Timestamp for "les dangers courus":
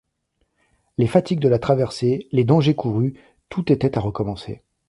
2.31-3.13